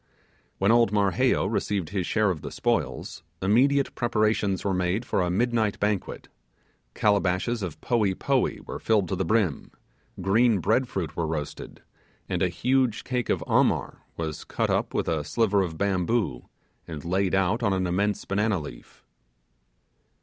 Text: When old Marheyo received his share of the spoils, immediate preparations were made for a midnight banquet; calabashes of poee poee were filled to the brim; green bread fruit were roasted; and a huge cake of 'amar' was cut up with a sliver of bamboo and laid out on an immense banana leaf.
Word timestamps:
When 0.57 0.71
old 0.71 0.91
Marheyo 0.91 1.45
received 1.45 1.89
his 1.89 2.07
share 2.07 2.31
of 2.31 2.41
the 2.41 2.49
spoils, 2.51 3.21
immediate 3.39 3.93
preparations 3.93 4.65
were 4.65 4.73
made 4.73 5.05
for 5.05 5.21
a 5.21 5.29
midnight 5.29 5.79
banquet; 5.79 6.27
calabashes 6.95 7.61
of 7.61 7.79
poee 7.81 8.15
poee 8.15 8.59
were 8.65 8.79
filled 8.79 9.07
to 9.09 9.15
the 9.15 9.23
brim; 9.25 9.69
green 10.19 10.57
bread 10.57 10.87
fruit 10.87 11.15
were 11.15 11.27
roasted; 11.27 11.83
and 12.27 12.41
a 12.41 12.49
huge 12.49 13.03
cake 13.03 13.29
of 13.29 13.43
'amar' 13.45 14.01
was 14.17 14.43
cut 14.43 14.71
up 14.71 14.95
with 14.95 15.07
a 15.07 15.23
sliver 15.23 15.61
of 15.61 15.77
bamboo 15.77 16.49
and 16.87 17.05
laid 17.05 17.35
out 17.35 17.61
on 17.61 17.71
an 17.71 17.85
immense 17.85 18.25
banana 18.25 18.59
leaf. 18.59 19.05